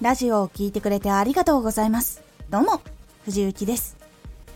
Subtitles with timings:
[0.00, 2.22] ラジオを聴いてくれてありがとうございます。
[2.48, 2.80] どうも、
[3.26, 3.98] 藤幸です。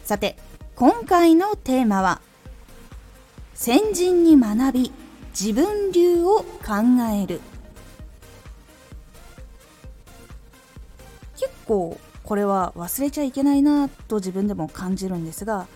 [0.02, 0.38] さて、
[0.74, 2.22] 今回のテーマは、
[3.52, 4.92] 先人に学び、
[5.38, 6.46] 自分流を考
[7.12, 7.42] える。
[11.36, 15.66] 結構、これは忘れちゃいけないなと自分でも感じるんですが、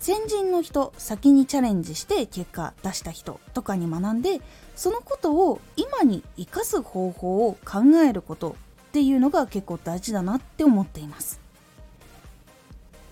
[0.00, 4.40] 先人の人先にチャレンジして結果出した人とかに学んで
[4.74, 8.56] そのことを今に生かす方法を考えること
[8.92, 11.40] っていうのが結構大事だなって思っています。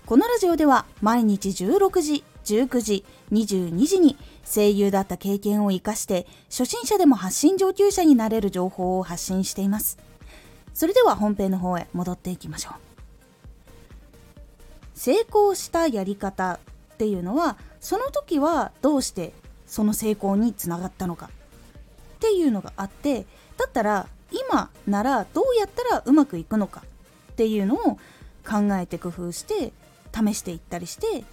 [0.04, 9.96] このラジオでは毎日16時19時22時に声優だった経験を生かして初心者でも発信上級者になれる情報を発信しています。
[10.74, 12.74] それでは本編の方へ戻っていきましょう。
[14.94, 16.60] 成功したやり方
[16.92, 19.32] っていうのはその時はどうして
[19.66, 21.30] その成功につながったのか
[22.16, 23.24] っていうのがあって
[23.56, 26.82] だったら今ならどうやったらうまくいくのか
[27.32, 27.98] っていうのを
[28.48, 29.72] 考えて工夫して
[30.14, 31.24] 試していったりして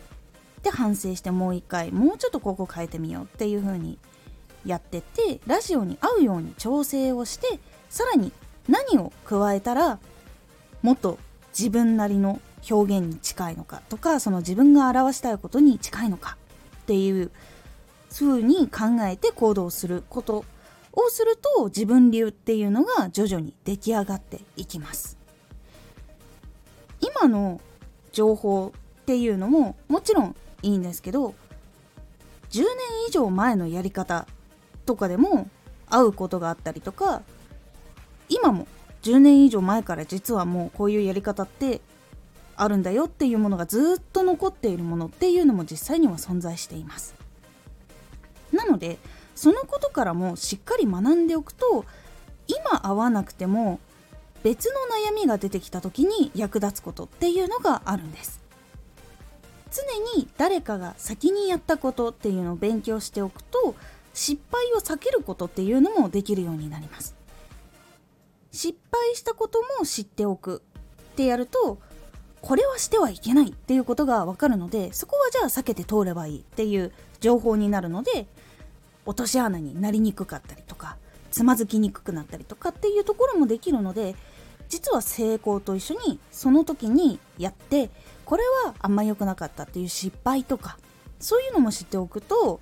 [0.64, 3.98] で反省してもう一回もうちょっとここ変えてみようっていう風に
[4.66, 7.60] やってってラジオに合うように調整をして
[7.90, 8.32] さらに
[8.68, 10.00] 何を加えたら
[10.82, 11.20] もっと
[11.58, 16.38] 自分なりの表現に近いのかとかその自分が表したいことに近いのか
[16.84, 17.32] っていう
[18.12, 20.44] 風に考えて行動すること
[20.98, 25.18] をすると自分流っていうのが徐々に出来上がっていきます。
[27.00, 27.62] 今の
[28.12, 31.36] 情報っていうのももちろんいいんですけど
[32.50, 32.68] 10年
[33.08, 34.28] 以上前のやり方
[34.88, 35.48] とかでも
[35.88, 37.22] 合うことがあったりとか
[38.28, 38.68] 今も
[39.04, 41.82] 10年以上前から実はもうこういうやり方って
[42.56, 47.14] あるんだよっていうものがずっと残っているものっていうのも実際には存在しています。
[48.52, 48.98] なので
[49.38, 51.86] そのことからもしっかり学んでおくと
[52.48, 53.80] 今合わなくても
[54.42, 54.74] 別の
[55.12, 58.42] 悩みが出てきた時に役立つことっていうのがあるんです。
[59.72, 63.76] 常に誰かが先にやったことっていうのを勉強しておくと
[64.16, 67.16] 失敗を避けることっていうのもできるようになります。
[68.52, 70.64] 失敗したことも知っておく
[71.12, 71.78] ってやると
[72.42, 78.26] これはしてはいけないっていうことが分かるのでそこはじゃあ避けて通ればいいっていう情報になるので
[79.08, 80.98] 落とし穴になりにくかったりとか
[81.32, 84.16] つまずきにくくなったりとかっていうところもできるので
[84.70, 87.90] 実は成功と一緒にその時にやって
[88.26, 90.78] これはあんま良くなかったっていう失敗とか
[91.20, 92.60] そういうのも知っておくと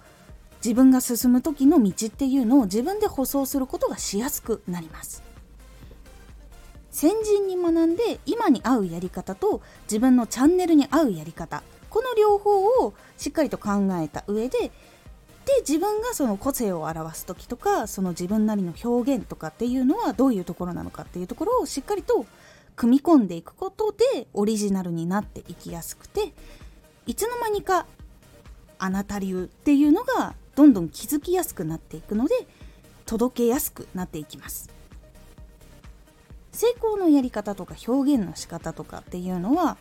[0.64, 5.24] 自分が進む時の道っていうのを自分で舗装することがしやすくなります。
[6.96, 14.72] 先人に学んで今に合うやり方と自分のチャンネルに合うやり方この両方をしっかりと考えた上で
[15.46, 22.26] で自分がその個性を表す時とかその自分なりの表現とかっていうのはどういうところなのかっていうところをしっかりと
[22.76, 26.34] 組み込んでいくことでオリジナルになっていきやすくて
[27.06, 27.86] いつの間にか
[28.80, 32.36] あなた流っていうのがどんどん気づきやすくなっていくので
[33.06, 34.70] 届けやすくなっていきます。
[36.52, 39.78] 成功のやり方とか表現の仕方とかっていうのは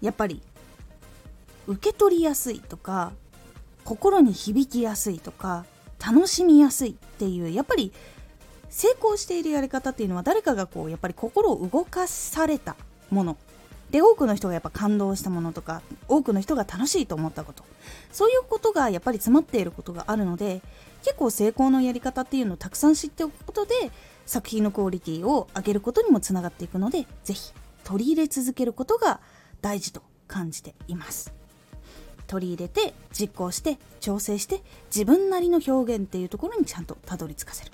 [0.00, 0.40] やっぱり
[1.66, 3.12] 受け取りやすいとか
[3.84, 5.64] 心に響きやすいとか
[6.04, 7.92] 楽しみやすいっていうやっぱり
[8.70, 12.76] 成功しているやり方っていうのは誰かがこうやっぱり心を動かされた
[13.10, 13.36] もの。
[13.90, 17.62] で多くの人がやっぱ感動したものとか多くの人が楽しいと思ったこと。
[18.10, 20.62] そういうことがやっぱり詰まっていることがあるので
[21.04, 23.74] 結構成功のやり方っていうのをたくさん知っておくことで
[24.26, 27.52] 作品のクオリティを上げることにもつながっていくので是非
[27.84, 29.20] 取り入れ続けることが
[29.60, 31.43] 大事と感じています。
[32.26, 37.72] 取り入れて実行して調整して自分なりの表現っていうところにちゃんとたどり着かせる。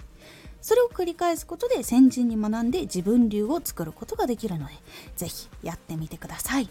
[0.62, 4.75] それを繰り返すことで先人に学んで自分流を作ることができるので
[5.16, 6.69] 是非やってみてください。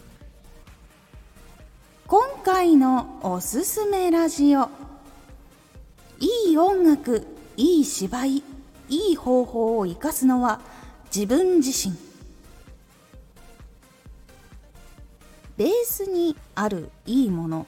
[2.06, 4.68] 今回のおすすめラジオ。
[6.18, 7.26] いい音楽
[7.56, 8.42] いい芝居
[8.88, 10.60] いい方法を生かすのは
[11.14, 12.09] 自分自身。
[15.60, 17.66] ベースにあるいいもの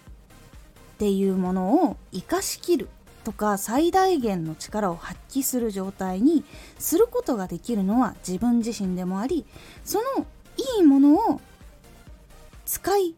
[0.94, 2.89] っていうものを生かしきる
[3.23, 6.43] とか最大限の力を発揮する状態に
[6.79, 9.44] することができるのは自分自身でもあり
[9.85, 10.25] その
[10.79, 11.43] いいものを
[12.65, 13.15] 使い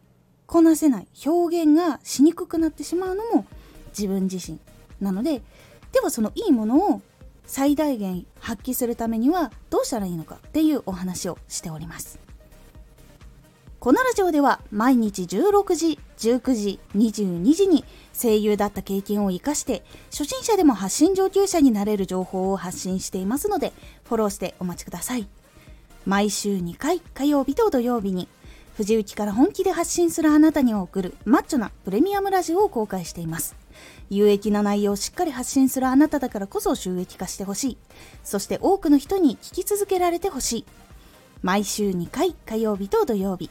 [0.47, 3.47] こなせない表現がしにくくなってしまうのも
[3.97, 4.59] 自分自身
[5.01, 5.41] なので
[5.93, 7.01] ではそのいいものを
[7.47, 12.24] 最大限発揮するためにはどうしたらいいのかっていうお話をしております。
[13.85, 17.85] このラジオでは毎日16時、19時、22時に
[18.19, 25.29] 声優だった経験を活かして初心者でも発信上級者になれる情報を発信していますのでフォローしてお待ちください。
[26.07, 28.27] 毎週2回火曜日と土曜日に
[28.75, 33.55] 藤雪から本気で発信するあなたに送るマッチョなプレミアムラジオを公開しています。
[34.09, 37.79] 有益な内容をしっかり発信するあなただからこそ収益化してほしい。
[38.23, 40.65] そして多くの人に聞き続けられてほしい。
[41.43, 43.51] 毎週2回火曜日と土曜日。